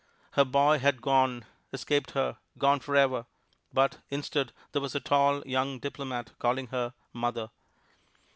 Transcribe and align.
Her 0.31 0.43
boy 0.45 0.79
had 0.79 0.99
gone, 0.99 1.45
escaped 1.71 2.09
her, 2.13 2.39
gone 2.57 2.79
forever, 2.79 3.27
but, 3.71 3.99
instead, 4.09 4.51
here 4.73 4.81
was 4.81 4.95
a 4.95 4.99
tall 4.99 5.43
young 5.45 5.77
diplomat 5.77 6.31
calling 6.39 6.69
her 6.69 6.95
"mother." 7.13 7.51